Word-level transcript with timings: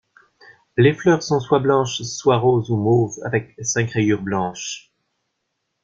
Les 0.77 0.95
fleurs 0.95 1.21
sont 1.21 1.39
soit 1.39 1.59
blanches, 1.59 2.01
soit 2.01 2.37
roses 2.39 2.71
ou 2.71 2.75
mauves 2.75 3.13
avec 3.23 3.53
cinq 3.63 3.91
rayures 3.91 4.23
blanches. 4.23 4.91